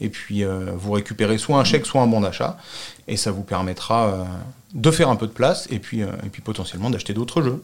et 0.00 0.08
puis 0.08 0.42
vous 0.74 0.92
récupérez 0.92 1.38
soit 1.38 1.58
un 1.58 1.64
chèque, 1.64 1.86
soit 1.86 2.02
un 2.02 2.08
bon 2.08 2.22
d'achat, 2.22 2.58
et 3.06 3.16
ça 3.16 3.30
vous 3.30 3.42
permettra 3.42 4.26
de 4.74 4.90
faire 4.90 5.08
un 5.08 5.16
peu 5.16 5.28
de 5.28 5.32
place, 5.32 5.68
et 5.70 5.78
puis, 5.78 6.00
et 6.00 6.30
puis 6.32 6.42
potentiellement 6.42 6.90
d'acheter 6.90 7.14
d'autres 7.14 7.42
jeux. 7.42 7.62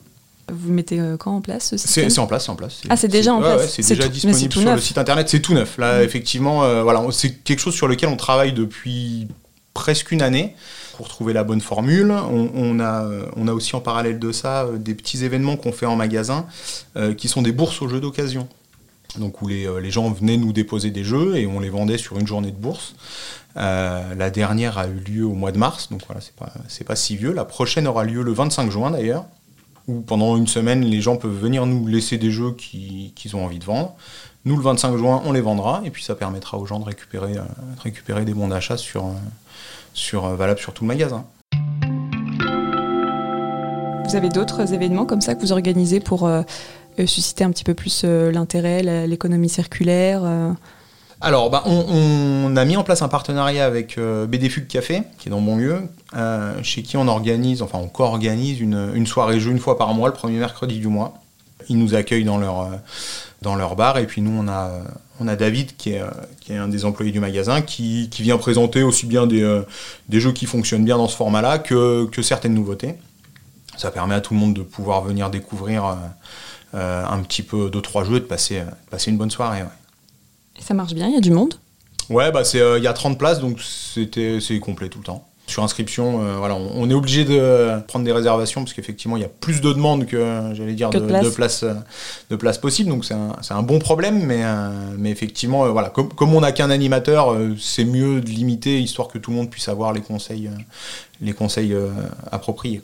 Vous 0.52 0.72
mettez 0.72 0.98
euh, 1.00 1.16
quand 1.16 1.34
en 1.36 1.40
place 1.40 1.68
ce 1.70 1.76
C'est 1.76 1.86
système 1.88 2.10
c'est 2.10 2.18
en 2.20 2.26
place, 2.26 2.44
c'est 2.44 2.50
en 2.50 2.56
place. 2.56 2.80
Ah, 2.88 2.96
c'est 2.96 3.08
déjà 3.08 3.32
en 3.34 3.40
place. 3.40 3.60
ouais, 3.60 3.68
c'est 3.68 3.82
déjà 3.94 4.04
tout- 4.04 4.10
disponible 4.10 4.52
sur 4.52 4.74
le 4.74 4.80
site 4.80 4.98
internet. 4.98 5.28
C'est 5.28 5.40
tout 5.40 5.54
neuf. 5.54 5.76
Là, 5.78 5.98
Mm. 6.00 6.02
effectivement, 6.02 6.64
euh, 6.64 6.82
voilà, 6.82 7.04
c'est 7.12 7.32
quelque 7.44 7.60
chose 7.60 7.74
sur 7.74 7.88
lequel 7.88 8.08
on 8.08 8.16
travaille 8.16 8.52
depuis 8.52 9.28
presque 9.74 10.10
une 10.12 10.22
année 10.22 10.54
pour 10.96 11.08
trouver 11.08 11.32
la 11.32 11.44
bonne 11.44 11.60
formule. 11.60 12.10
On, 12.10 12.50
on 12.54 12.80
a, 12.80 13.08
on 13.36 13.46
a 13.48 13.52
aussi 13.52 13.76
en 13.76 13.80
parallèle 13.80 14.18
de 14.18 14.32
ça 14.32 14.64
euh, 14.64 14.78
des 14.78 14.94
petits 14.94 15.24
événements 15.24 15.56
qu'on 15.56 15.72
fait 15.72 15.86
en 15.86 15.94
magasin 15.96 16.46
euh, 16.96 17.14
qui 17.14 17.28
sont 17.28 17.42
des 17.42 17.52
bourses 17.52 17.80
aux 17.82 17.88
jeux 17.88 18.00
d'occasion. 18.00 18.48
Donc 19.18 19.40
où 19.40 19.48
les, 19.48 19.66
les 19.80 19.90
gens 19.90 20.10
venaient 20.10 20.36
nous 20.36 20.52
déposer 20.52 20.90
des 20.90 21.02
jeux 21.04 21.36
et 21.36 21.46
on 21.46 21.60
les 21.60 21.70
vendait 21.70 21.96
sur 21.98 22.18
une 22.18 22.26
journée 22.26 22.50
de 22.50 22.56
bourse. 22.56 22.94
Euh, 23.56 24.14
la 24.16 24.30
dernière 24.30 24.76
a 24.78 24.86
eu 24.86 25.00
lieu 25.00 25.24
au 25.24 25.32
mois 25.32 25.50
de 25.50 25.58
mars, 25.58 25.88
donc 25.90 26.02
voilà, 26.06 26.20
c'est 26.20 26.34
pas, 26.34 26.52
c'est 26.68 26.84
pas 26.84 26.94
si 26.94 27.16
vieux. 27.16 27.32
La 27.32 27.44
prochaine 27.46 27.86
aura 27.88 28.04
lieu 28.04 28.22
le 28.22 28.32
25 28.32 28.70
juin 28.70 28.90
d'ailleurs 28.90 29.24
où 29.88 30.00
pendant 30.02 30.36
une 30.36 30.46
semaine, 30.46 30.82
les 30.84 31.00
gens 31.00 31.16
peuvent 31.16 31.36
venir 31.36 31.66
nous 31.66 31.86
laisser 31.86 32.18
des 32.18 32.30
jeux 32.30 32.52
qui- 32.52 33.12
qu'ils 33.16 33.34
ont 33.34 33.44
envie 33.44 33.58
de 33.58 33.64
vendre. 33.64 33.94
Nous, 34.44 34.56
le 34.56 34.62
25 34.62 34.96
juin, 34.96 35.22
on 35.24 35.32
les 35.32 35.40
vendra, 35.40 35.82
et 35.84 35.90
puis 35.90 36.04
ça 36.04 36.14
permettra 36.14 36.58
aux 36.58 36.66
gens 36.66 36.78
de 36.78 36.84
récupérer, 36.84 37.36
euh, 37.36 37.42
récupérer 37.82 38.24
des 38.24 38.34
bons 38.34 38.48
d'achat 38.48 38.76
sur, 38.76 39.06
euh, 39.06 39.10
sur, 39.94 40.26
euh, 40.26 40.36
valables 40.36 40.60
sur 40.60 40.72
tout 40.72 40.84
le 40.84 40.88
magasin. 40.88 41.24
Vous 44.08 44.16
avez 44.16 44.28
d'autres 44.30 44.72
événements 44.72 45.04
comme 45.04 45.20
ça 45.20 45.34
que 45.34 45.40
vous 45.40 45.52
organisez 45.52 46.00
pour 46.00 46.30
susciter 47.06 47.44
un 47.44 47.50
petit 47.50 47.64
peu 47.64 47.74
plus 47.74 48.04
l'intérêt, 48.04 49.06
l'économie 49.06 49.50
circulaire 49.50 50.22
Alors, 51.20 51.50
bah, 51.50 51.64
on, 51.66 52.54
a 52.56 52.64
mis 52.64 52.76
en 52.76 52.84
place 52.84 53.02
un 53.02 53.08
partenariat 53.08 53.66
avec 53.66 53.98
euh, 53.98 54.26
BD 54.26 54.48
Fugue 54.48 54.68
Café, 54.68 55.02
qui 55.18 55.28
est 55.28 55.30
dans 55.30 55.40
Bonlieu, 55.40 55.82
euh, 56.14 56.54
chez 56.62 56.82
qui 56.82 56.96
on 56.96 57.08
organise, 57.08 57.60
enfin 57.60 57.78
on 57.78 57.88
co-organise 57.88 58.60
une, 58.60 59.06
soirée 59.06 59.40
jeu 59.40 59.50
une 59.50 59.58
fois 59.58 59.76
par 59.76 59.92
mois, 59.94 60.08
le 60.08 60.14
premier 60.14 60.38
mercredi 60.38 60.78
du 60.78 60.86
mois. 60.86 61.14
Ils 61.68 61.76
nous 61.76 61.96
accueillent 61.96 62.24
dans 62.24 62.38
leur, 62.38 62.70
euh, 63.42 63.74
bar, 63.74 63.98
et 63.98 64.06
puis 64.06 64.22
nous, 64.22 64.30
on 64.40 64.46
a, 64.46 65.36
David, 65.36 65.76
qui 65.76 65.90
est, 65.90 66.00
euh, 66.00 66.08
qui 66.40 66.52
est 66.52 66.56
un 66.56 66.68
des 66.68 66.84
employés 66.84 67.10
du 67.10 67.18
magasin, 67.18 67.62
qui, 67.62 68.08
vient 68.20 68.38
présenter 68.38 68.84
aussi 68.84 69.06
bien 69.06 69.26
des, 69.26 69.64
jeux 70.12 70.32
qui 70.32 70.46
fonctionnent 70.46 70.84
bien 70.84 70.98
dans 70.98 71.08
ce 71.08 71.16
format-là 71.16 71.58
que, 71.58 72.06
que 72.06 72.22
certaines 72.22 72.54
nouveautés. 72.54 72.94
Ça 73.76 73.90
permet 73.90 74.14
à 74.14 74.20
tout 74.20 74.34
le 74.34 74.40
monde 74.40 74.54
de 74.54 74.62
pouvoir 74.62 75.02
venir 75.02 75.30
découvrir 75.30 75.96
un 76.72 77.22
petit 77.22 77.42
peu 77.42 77.70
deux 77.70 77.82
trois 77.82 78.04
jeux 78.04 78.16
et 78.16 78.20
de 78.20 78.24
passer 78.24 78.62
une 79.08 79.18
bonne 79.18 79.30
soirée. 79.30 79.64
Et 80.58 80.62
ça 80.62 80.74
marche 80.74 80.94
bien, 80.94 81.06
il 81.08 81.14
y 81.14 81.18
a 81.18 81.20
du 81.20 81.30
monde 81.30 81.54
Ouais, 82.10 82.32
bah 82.32 82.42
c'est 82.42 82.60
il 82.78 82.82
y 82.82 82.86
a 82.86 82.92
30 82.92 83.18
places 83.18 83.38
donc 83.38 83.60
c'était 83.60 84.38
c'est 84.40 84.58
complet 84.60 84.88
tout 84.88 84.98
le 84.98 85.04
temps 85.04 85.28
sur 85.48 85.62
inscription, 85.62 86.22
euh, 86.22 86.36
voilà, 86.36 86.54
on, 86.54 86.88
est 86.90 86.94
obligé 86.94 87.24
de 87.24 87.80
prendre 87.88 88.04
des 88.04 88.12
réservations 88.12 88.62
parce 88.62 88.74
qu'effectivement, 88.74 89.16
il 89.16 89.22
y 89.22 89.26
a 89.26 89.28
plus 89.28 89.60
de 89.60 89.72
demandes 89.72 90.06
que, 90.06 90.52
j'allais 90.52 90.74
dire, 90.74 90.90
de, 90.90 90.98
places, 91.30 91.64
de 92.30 92.36
places 92.36 92.58
possibles. 92.58 92.90
Donc 92.90 93.04
c'est 93.04 93.14
un, 93.14 93.62
bon 93.62 93.78
problème, 93.78 94.24
mais, 94.24 94.42
euh, 94.44 94.70
mais 94.98 95.10
effectivement, 95.10 95.64
euh, 95.64 95.70
voilà, 95.70 95.88
comme, 95.88 96.12
comme 96.12 96.34
on 96.34 96.40
n'a 96.42 96.52
qu'un 96.52 96.70
animateur, 96.70 97.34
c'est 97.58 97.84
mieux 97.84 98.20
de 98.20 98.28
limiter 98.28 98.80
histoire 98.80 99.08
que 99.08 99.18
tout 99.18 99.30
le 99.30 99.36
monde 99.36 99.50
puisse 99.50 99.68
avoir 99.68 99.92
les 99.92 100.02
conseils, 100.02 100.50
les 101.20 101.32
conseils 101.32 101.74
appropriés. 102.30 102.82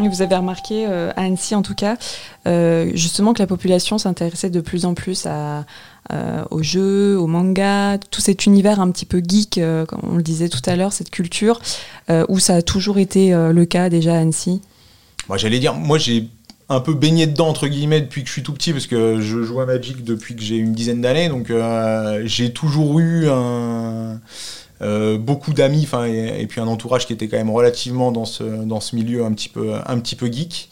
Vous 0.00 0.22
avez 0.22 0.36
remarqué, 0.36 0.86
à 0.86 1.12
Annecy 1.16 1.54
en 1.54 1.62
tout 1.62 1.74
cas, 1.74 1.96
justement 2.94 3.32
que 3.32 3.38
la 3.38 3.46
population 3.46 3.96
s'intéressait 3.98 4.50
de 4.50 4.60
plus 4.60 4.84
en 4.86 4.94
plus 4.94 5.26
à, 5.26 5.64
euh, 6.12 6.44
aux 6.50 6.62
jeux, 6.62 7.18
aux 7.18 7.26
mangas, 7.26 7.96
tout 8.10 8.20
cet 8.20 8.44
univers 8.44 8.78
un 8.78 8.90
petit 8.90 9.06
peu 9.06 9.22
geek, 9.26 9.56
euh, 9.56 9.86
comme 9.86 10.00
on 10.02 10.16
le 10.16 10.22
disait 10.22 10.50
tout 10.50 10.60
à 10.66 10.76
l'heure, 10.76 10.92
cette 10.92 11.08
culture, 11.08 11.62
euh, 12.10 12.26
où 12.28 12.38
ça 12.38 12.56
a 12.56 12.62
toujours 12.62 12.98
été 12.98 13.32
le 13.32 13.64
cas 13.64 13.88
déjà 13.88 14.14
à 14.14 14.18
Annecy. 14.18 14.60
Moi, 15.28 15.38
j'allais 15.38 15.58
dire, 15.58 15.74
moi 15.74 15.96
j'ai 15.96 16.28
un 16.68 16.80
peu 16.80 16.92
baigné 16.92 17.26
dedans 17.26 17.48
entre 17.48 17.68
guillemets 17.68 18.02
depuis 18.02 18.22
que 18.22 18.28
je 18.28 18.32
suis 18.32 18.42
tout 18.42 18.52
petit 18.52 18.72
parce 18.72 18.86
que 18.86 19.20
je 19.20 19.42
joue 19.42 19.60
à 19.60 19.66
Magic 19.66 20.04
depuis 20.04 20.34
que 20.34 20.42
j'ai 20.42 20.56
une 20.56 20.72
dizaine 20.72 21.02
d'années 21.02 21.28
donc 21.28 21.52
j'ai 22.24 22.54
toujours 22.54 22.98
eu 23.00 23.28
un, 23.28 24.18
beaucoup 25.18 25.52
d'amis 25.52 25.88
et, 26.06 26.42
et, 26.42 26.46
puis 26.46 26.60
un 26.60 26.66
entourage 26.66 27.06
qui 27.06 27.12
était 27.12 27.28
quand 27.28 27.36
même 27.36 27.50
relativement 27.50 28.12
dans 28.12 28.24
ce, 28.24 28.44
dans 28.44 28.80
ce 28.80 28.96
milieu 28.96 29.24
un 29.24 29.32
petit 29.32 29.48
peu, 29.48 29.74
un 29.86 29.98
petit 29.98 30.16
peu 30.16 30.30
geek. 30.30 30.68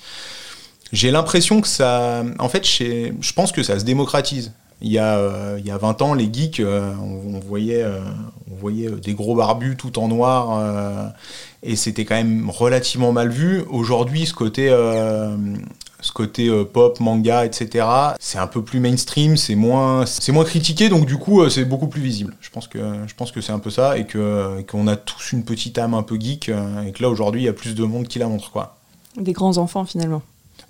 J'ai 0.92 1.11
l'impression 1.11 1.61
que 1.61 1.69
ça 1.69 2.23
en 2.38 2.49
fait 2.49 2.66
je 2.66 3.33
pense 3.33 3.52
que 3.52 3.62
ça 3.62 3.78
se 3.78 3.85
démocratise. 3.85 4.52
Il 4.85 4.90
y, 4.90 4.99
a, 4.99 5.16
euh, 5.16 5.59
il 5.61 5.66
y 5.66 5.71
a 5.71 5.78
20 5.78 6.02
ans, 6.02 6.12
les 6.12 6.28
geeks, 6.31 6.59
euh, 6.59 6.92
on, 7.00 7.38
voyait, 7.38 7.85
euh, 7.85 8.00
on 8.50 8.57
voyait 8.57 8.90
des 8.90 9.14
gros 9.14 9.37
barbus 9.37 9.76
tout 9.76 9.97
en 10.00 10.09
noir, 10.09 11.12
et 11.62 11.76
c'était 11.76 12.04
quand 12.04 12.14
même 12.16 12.50
relativement 12.50 13.12
mal 13.12 13.28
vu. 13.28 13.62
Aujourd'hui, 13.71 14.26
ce 14.26 14.35
côté, 14.35 14.69
ce 14.69 16.12
côté 16.12 16.50
pop, 16.64 16.99
manga, 17.00 17.45
etc., 17.45 17.87
c'est 18.19 18.38
un 18.38 18.47
peu 18.47 18.62
plus 18.62 18.81
mainstream, 18.81 19.37
c'est 19.37 19.54
moins, 19.54 20.04
critiqué, 20.45 20.88
donc 20.88 21.07
du 21.07 21.16
coup, 21.16 21.49
c'est 21.49 21.64
beaucoup 21.64 21.87
plus 21.87 22.02
visible. 22.02 22.35
Je 22.40 22.50
pense 22.50 22.66
que, 22.66 22.78
je 23.07 23.14
pense 23.14 23.31
que 23.31 23.40
c'est 23.40 23.52
un 23.52 23.61
peu 23.61 23.71
ça, 23.71 23.97
et 23.97 24.07
que, 24.07 24.62
qu'on 24.62 24.87
a 24.88 24.97
tous 24.97 25.33
une 25.33 25.45
petite 25.45 25.78
âme 25.78 25.95
un 25.95 26.02
peu 26.02 26.19
geek, 26.19 26.49
et 26.49 26.92
que 26.92 27.02
là, 27.02 27.09
aujourd'hui, 27.09 27.42
il 27.42 27.45
y 27.45 27.49
a 27.49 27.52
plus 27.52 27.75
de 27.75 27.85
monde 27.85 28.09
qui 28.09 28.19
la 28.19 28.26
montre. 28.26 28.50
Quoi. 28.50 28.76
Des 29.16 29.33
grands 29.33 29.59
enfants, 29.59 29.85
finalement. 29.85 30.23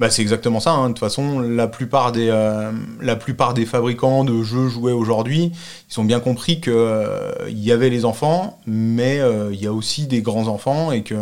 Bah, 0.02 0.10
c'est 0.10 0.22
exactement 0.22 0.58
ça. 0.58 0.72
Hein. 0.72 0.88
De 0.88 0.94
toute 0.94 0.98
façon, 0.98 1.38
la 1.38 1.68
plupart, 1.68 2.10
des, 2.10 2.26
euh, 2.28 2.72
la 3.00 3.14
plupart 3.14 3.54
des 3.54 3.64
fabricants 3.64 4.24
de 4.24 4.42
jeux 4.42 4.66
joués 4.66 4.90
aujourd'hui, 4.90 5.52
ils 5.88 6.00
ont 6.00 6.02
bien 6.02 6.18
compris 6.18 6.60
qu'il 6.60 6.72
euh, 6.72 7.48
y 7.50 7.70
avait 7.70 7.88
les 7.88 8.04
enfants, 8.04 8.58
mais 8.66 9.20
euh, 9.20 9.52
il 9.52 9.62
y 9.62 9.68
a 9.68 9.72
aussi 9.72 10.08
des 10.08 10.20
grands 10.20 10.48
enfants 10.48 10.90
et 10.90 11.04
que 11.04 11.14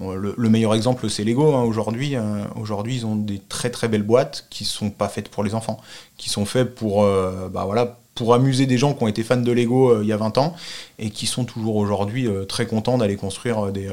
le, 0.00 0.48
meilleur 0.48 0.74
exemple, 0.74 1.10
c'est 1.10 1.24
Lego. 1.24 1.54
Hein. 1.54 1.64
Aujourd'hui, 1.64 2.16
aujourd'hui, 2.56 2.96
ils 2.96 3.04
ont 3.04 3.16
des 3.16 3.38
très 3.38 3.68
très 3.68 3.86
belles 3.86 4.02
boîtes 4.02 4.46
qui 4.48 4.64
sont 4.64 4.88
pas 4.88 5.10
faites 5.10 5.28
pour 5.28 5.44
les 5.44 5.54
enfants, 5.54 5.78
qui 6.16 6.30
sont 6.30 6.46
faites 6.46 6.74
pour, 6.74 7.02
bah, 7.02 7.64
voilà, 7.66 7.98
pour 8.20 8.34
amuser 8.34 8.66
des 8.66 8.76
gens 8.76 8.92
qui 8.92 9.02
ont 9.02 9.08
été 9.08 9.22
fans 9.22 9.38
de 9.38 9.50
Lego 9.50 9.92
euh, 9.92 10.00
il 10.02 10.08
y 10.08 10.12
a 10.12 10.18
20 10.18 10.36
ans 10.36 10.54
et 10.98 11.08
qui 11.08 11.26
sont 11.26 11.46
toujours 11.46 11.76
aujourd'hui 11.76 12.26
euh, 12.26 12.44
très 12.44 12.66
contents 12.66 12.98
d'aller 12.98 13.16
construire 13.16 13.68
euh, 13.68 13.70
des, 13.70 13.88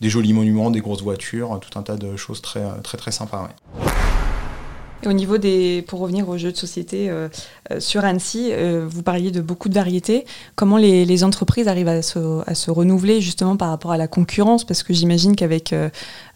des, 0.00 0.08
jolis 0.08 0.32
monuments, 0.32 0.70
des 0.70 0.78
grosses 0.78 1.02
voitures, 1.02 1.58
tout 1.60 1.76
un 1.76 1.82
tas 1.82 1.96
de 1.96 2.14
choses 2.14 2.40
très 2.40 2.62
très 2.84 2.98
très 2.98 3.10
sympas. 3.10 3.48
Au 5.06 5.12
niveau 5.12 5.38
des, 5.38 5.84
pour 5.86 6.00
revenir 6.00 6.28
aux 6.28 6.38
jeux 6.38 6.52
de 6.52 6.56
société 6.56 7.10
euh, 7.10 7.28
euh, 7.70 7.80
sur 7.80 8.04
Annecy, 8.04 8.50
euh, 8.52 8.86
vous 8.88 9.02
parliez 9.02 9.30
de 9.30 9.40
beaucoup 9.40 9.68
de 9.68 9.74
variétés. 9.74 10.24
Comment 10.54 10.76
les, 10.76 11.24
entreprises 11.24 11.68
arrivent 11.68 11.88
à 11.88 12.02
se, 12.02 12.70
renouveler 12.70 13.20
justement 13.20 13.56
par 13.56 13.68
rapport 13.68 13.92
à 13.92 13.96
la 13.96 14.08
concurrence? 14.08 14.64
Parce 14.64 14.82
que 14.82 14.92
j'imagine 14.92 15.36
qu'avec 15.36 15.74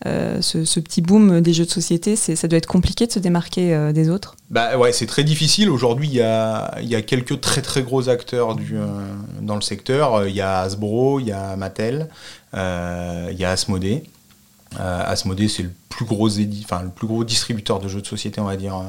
ce, 0.05 0.81
petit 0.81 1.03
boom 1.03 1.41
des 1.41 1.53
jeux 1.53 1.65
de 1.65 1.71
société, 1.71 2.17
ça 2.17 2.49
doit 2.49 2.59
être 2.59 2.67
compliqué 2.67 3.07
de 3.07 3.13
se 3.13 3.19
démarquer 3.19 3.93
des 3.93 4.09
autres? 4.09 4.37
Bah 4.51 4.79
ouais, 4.79 4.93
c'est 4.93 5.07
très 5.07 5.25
difficile. 5.25 5.69
Aujourd'hui, 5.69 6.09
il 6.09 6.15
y 6.15 6.23
a, 6.23 7.03
quelques 7.07 7.41
très 7.41 7.63
très 7.63 7.83
gros 7.83 8.09
acteurs 8.09 8.57
dans 9.43 9.57
le 9.57 9.63
secteur. 9.63 10.27
Il 10.27 10.35
y 10.35 10.41
a 10.41 10.61
Hasbro, 10.61 11.21
il 11.21 11.27
y 11.27 11.33
a 11.33 11.57
Mattel, 11.57 12.09
il 12.55 13.37
y 13.39 13.45
a 13.45 13.51
Asmodee. 13.51 14.05
Euh, 14.79 15.03
Asmodee, 15.07 15.49
c'est 15.49 15.63
le 15.63 15.73
plus 15.89 16.05
gros 16.05 16.29
enfin 16.65 16.83
le 16.83 16.91
plus 16.91 17.07
gros 17.07 17.25
distributeur 17.25 17.81
de 17.81 17.89
jeux 17.89 18.01
de 18.01 18.07
société, 18.07 18.41
on 18.41 18.45
va 18.45 18.57
dire. 18.57 18.77
Euh, 18.77 18.83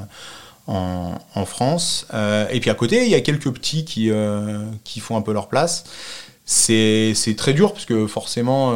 en, 0.68 1.46
France. 1.46 2.06
Euh, 2.14 2.48
et 2.52 2.60
puis 2.60 2.70
à 2.70 2.76
côté, 2.76 3.04
il 3.04 3.10
y 3.10 3.16
a 3.16 3.22
quelques 3.22 3.52
petits 3.52 3.86
qui, 3.86 4.12
font 5.00 5.18
un 5.18 5.22
peu 5.22 5.34
leur 5.34 5.48
place. 5.48 5.84
C'est 6.46 7.16
très 7.36 7.54
dur 7.54 7.74
parce 7.74 7.86
que 7.86 8.06
forcément, 8.06 8.76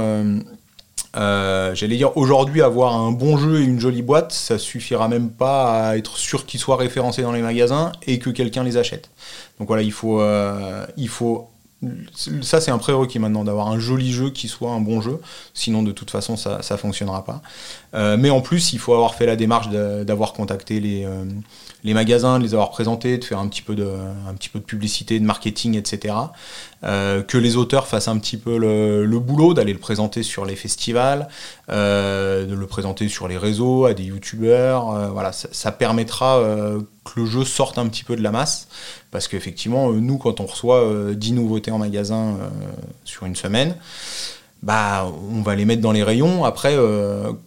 j'allais 1.14 1.98
dire 1.98 2.18
aujourd'hui, 2.18 2.64
avoir 2.64 2.96
un 2.96 3.12
bon 3.12 3.38
jeu 3.38 3.62
et 3.62 3.64
une 3.64 3.80
jolie 3.80 4.02
boîte, 4.02 4.32
ça 4.32 4.58
suffira 4.58 5.08
même 5.08 5.30
pas 5.30 5.90
à 5.90 5.98
être 5.98 6.18
sûr 6.18 6.48
qu'ils 6.48 6.60
soient 6.60 6.78
référencés 6.78 7.22
dans 7.22 7.32
les 7.32 7.44
magasins 7.44 7.92
et 8.08 8.18
que 8.18 8.32
quelqu'un 8.32 8.64
les 8.64 8.78
achète. 8.78 9.12
Donc 9.60 9.68
voilà, 9.68 9.84
il 9.84 9.92
faut 9.92 10.20
ça 12.42 12.62
c'est 12.62 12.72
un 12.72 12.78
prérequis 12.78 13.20
maintenant 13.20 13.44
d'avoir 13.44 13.68
un 13.68 13.80
joli 13.80 14.12
jeu 14.12 14.30
qui 14.30 14.48
soit 14.48 14.72
un 14.72 14.80
bon 14.80 15.02
jeu. 15.02 15.20
Sinon 15.54 15.84
de 15.84 15.92
toute 15.92 16.12
façon 16.12 16.38
ça 16.38 16.60
ne 16.70 16.78
fonctionnera 16.78 17.24
pas. 17.26 17.42
Euh, 17.94 18.18
mais 18.18 18.30
en 18.30 18.42
plus 18.42 18.74
il 18.74 18.80
faut 18.80 18.94
avoir 18.94 19.16
fait 19.16 19.26
la 19.26 19.36
démarche 19.36 19.70
d'avoir 19.70 20.34
contacté 20.34 20.80
les, 20.80 21.06
euh, 21.06 21.26
les 21.84 21.94
magasins 21.94 22.40
de 22.40 22.44
les 22.44 22.54
avoir 22.54 22.72
présentés 22.72 23.18
de 23.18 23.24
faire 23.24 23.40
un 23.40 23.48
petit 23.48 23.62
peu 23.62 23.76
de, 23.76 23.90
publicité 24.66 25.20
de 25.20 25.26
marketing 25.26 25.78
etc 25.78 26.16
que 26.84 27.38
les 27.38 27.56
auteurs 27.56 27.88
fassent 27.88 28.08
un 28.08 28.18
petit 28.18 28.38
peu 28.38 28.58
le, 28.58 29.20
boulot 29.20 29.54
d'aller 29.54 29.74
le 29.74 29.80
présenter 29.80 30.22
sur 30.22 30.46
les 30.46 30.56
festivals 30.56 31.28
de 31.70 32.54
le 32.54 32.68
présenter 32.68 33.08
sur 33.08 33.28
les 33.28 33.38
réseaux 33.38 33.86
à 33.86 33.94
des 33.94 34.04
youtubeurs 34.04 35.12
voilà 35.14 35.32
ça, 35.32 35.72
permettra 35.72 36.42
que 37.04 37.20
le 37.20 37.26
jeu 37.26 37.44
sorte 37.44 37.78
un 37.78 37.88
petit 37.88 38.04
peu 38.04 38.16
de 38.16 38.22
la 38.22 38.32
masse. 38.32 38.68
Parce 39.12 39.28
qu'effectivement, 39.28 39.92
euh, 39.92 40.00
nous, 40.00 40.18
quand 40.18 40.40
on 40.40 40.46
reçoit 40.46 41.14
10 41.14 41.32
euh, 41.32 41.36
nouveautés 41.36 41.72
en 41.72 41.78
magasin 41.78 42.36
euh, 42.40 42.50
sur 43.04 43.26
une 43.26 43.36
semaine, 43.36 43.76
bah, 44.62 45.08
on 45.32 45.42
va 45.42 45.56
les 45.56 45.66
mettre 45.66 45.82
dans 45.82 45.92
les 45.92 46.04
rayons. 46.04 46.46
Après, 46.46 46.78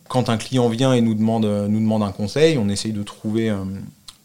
quand 0.09 0.29
un 0.29 0.37
client 0.37 0.69
vient 0.69 0.93
et 0.93 1.01
nous 1.01 1.15
demande, 1.15 1.47
nous 1.47 1.81
demande 1.81 2.03
un 2.03 2.13
conseil, 2.13 2.59
on 2.59 2.69
essaye 2.69 2.93
de 2.93 3.03
trouver, 3.03 3.51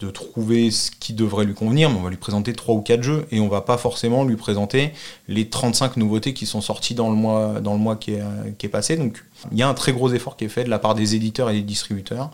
de 0.02 0.10
trouver 0.10 0.72
ce 0.72 0.92
qui 0.92 1.14
devrait 1.14 1.46
lui 1.46 1.54
convenir, 1.54 1.90
mais 1.90 1.98
on 1.98 2.04
va 2.04 2.10
lui 2.10 2.18
présenter 2.18 2.54
3 2.54 2.76
ou 2.76 2.82
4 2.82 3.04
jeux 3.04 3.26
et 3.32 3.40
on 3.40 3.48
va 3.48 3.62
pas 3.62 3.78
forcément 3.78 4.24
lui 4.24 4.36
présenter 4.36 4.92
les 5.28 5.48
35 5.48 5.98
nouveautés 5.98 6.34
qui 6.34 6.46
sont 6.46 6.62
sorties 6.62 6.96
dans 6.96 7.10
le 7.10 7.16
mois, 7.16 7.60
dans 7.62 7.74
le 7.74 7.80
mois 7.80 7.96
qui, 7.96 8.14
est, 8.14 8.24
qui 8.58 8.66
est 8.66 8.70
passé. 8.70 8.98
Donc 8.98 9.24
il 9.52 9.58
y 9.58 9.64
a 9.64 9.70
un 9.70 9.74
très 9.74 9.94
gros 9.94 10.12
effort 10.12 10.38
qui 10.38 10.46
est 10.46 10.50
fait 10.50 10.64
de 10.64 10.70
la 10.70 10.80
part 10.80 10.96
des 10.96 11.16
éditeurs 11.16 11.50
et 11.50 11.54
des 11.54 11.62
distributeurs 11.62 12.32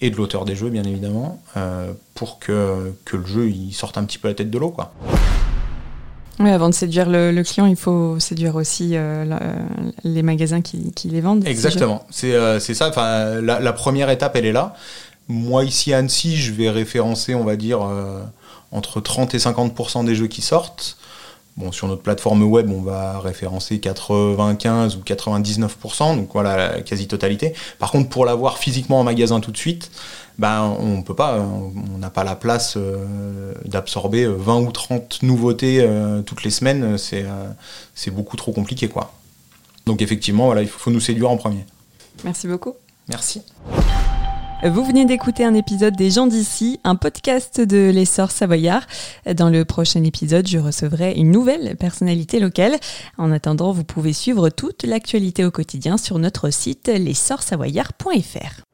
et 0.00 0.10
de 0.10 0.16
l'auteur 0.16 0.44
des 0.44 0.56
jeux, 0.56 0.70
bien 0.70 0.84
évidemment, 0.84 1.40
euh, 1.56 1.92
pour 2.14 2.38
que, 2.38 2.92
que, 3.04 3.16
le 3.16 3.26
jeu 3.26 3.48
il 3.48 3.72
sorte 3.72 3.96
un 3.96 4.04
petit 4.04 4.18
peu 4.18 4.28
la 4.28 4.34
tête 4.34 4.50
de 4.50 4.58
l'eau. 4.58 4.70
quoi. 4.70 4.92
Oui, 6.40 6.50
avant 6.50 6.68
de 6.68 6.74
séduire 6.74 7.08
le, 7.08 7.42
client, 7.42 7.66
il 7.66 7.76
faut 7.76 8.18
séduire 8.18 8.56
aussi 8.56 8.92
euh, 8.94 9.24
les 10.02 10.22
magasins 10.22 10.62
qui, 10.62 10.92
qui, 10.92 11.08
les 11.08 11.20
vendent. 11.20 11.46
Exactement, 11.46 12.04
c'est 12.10 12.34
euh, 12.34 12.58
ça. 12.58 12.88
Enfin, 12.88 13.40
la, 13.40 13.60
la, 13.60 13.72
première 13.72 14.10
étape, 14.10 14.34
elle 14.34 14.46
est 14.46 14.52
là. 14.52 14.74
Moi, 15.28 15.64
ici 15.64 15.92
à 15.94 15.98
Annecy, 15.98 16.36
je 16.36 16.52
vais 16.52 16.70
référencer, 16.70 17.34
on 17.34 17.44
va 17.44 17.56
dire, 17.56 17.80
entre 18.70 19.00
30 19.00 19.34
et 19.34 19.38
50% 19.38 20.04
des 20.04 20.14
jeux 20.14 20.26
qui 20.26 20.42
sortent. 20.42 20.98
Bon, 21.56 21.70
sur 21.70 21.86
notre 21.86 22.02
plateforme 22.02 22.42
web, 22.42 22.68
on 22.70 22.82
va 22.82 23.20
référencer 23.20 23.78
95 23.78 24.96
ou 24.96 25.00
99%, 25.00 26.16
donc 26.16 26.30
voilà 26.32 26.56
la 26.56 26.80
quasi-totalité. 26.82 27.54
Par 27.78 27.92
contre, 27.92 28.08
pour 28.08 28.24
l'avoir 28.24 28.58
physiquement 28.58 28.98
en 28.98 29.04
magasin 29.04 29.38
tout 29.38 29.52
de 29.52 29.56
suite, 29.56 29.92
ben, 30.36 30.62
on 30.80 31.02
peut 31.02 31.14
pas, 31.14 31.38
on 31.38 31.98
n'a 31.98 32.10
pas 32.10 32.24
la 32.24 32.34
place 32.34 32.74
euh, 32.76 33.54
d'absorber 33.66 34.26
20 34.26 34.62
ou 34.62 34.72
30 34.72 35.22
nouveautés 35.22 35.78
euh, 35.80 36.22
toutes 36.22 36.42
les 36.42 36.50
semaines, 36.50 36.98
c'est 36.98 37.24
euh, 37.24 38.10
beaucoup 38.10 38.36
trop 38.36 38.50
compliqué. 38.50 38.88
quoi. 38.88 39.12
Donc 39.86 40.02
effectivement, 40.02 40.46
voilà, 40.46 40.62
il 40.62 40.68
faut 40.68 40.90
nous 40.90 40.98
séduire 40.98 41.30
en 41.30 41.36
premier. 41.36 41.64
Merci 42.24 42.48
beaucoup. 42.48 42.74
Merci. 43.08 43.42
Vous 44.62 44.82
venez 44.82 45.04
d'écouter 45.04 45.44
un 45.44 45.52
épisode 45.52 45.94
des 45.94 46.10
gens 46.10 46.26
d'ici, 46.26 46.80
un 46.84 46.96
podcast 46.96 47.60
de 47.60 47.90
l'essor 47.90 48.30
savoyard. 48.30 48.86
Dans 49.36 49.50
le 49.50 49.66
prochain 49.66 50.02
épisode, 50.04 50.46
je 50.46 50.58
recevrai 50.58 51.12
une 51.12 51.30
nouvelle 51.30 51.76
personnalité 51.76 52.40
locale. 52.40 52.76
En 53.18 53.30
attendant, 53.30 53.72
vous 53.72 53.84
pouvez 53.84 54.14
suivre 54.14 54.48
toute 54.48 54.84
l'actualité 54.84 55.44
au 55.44 55.50
quotidien 55.50 55.98
sur 55.98 56.18
notre 56.18 56.48
site 56.48 56.88
l'essorsavoyard.fr. 56.88 58.73